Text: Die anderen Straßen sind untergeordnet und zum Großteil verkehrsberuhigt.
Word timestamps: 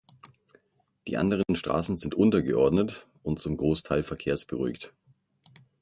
Die 1.05 1.15
anderen 1.15 1.55
Straßen 1.55 1.95
sind 1.95 2.15
untergeordnet 2.15 3.05
und 3.21 3.39
zum 3.39 3.55
Großteil 3.55 4.01
verkehrsberuhigt. 4.01 4.95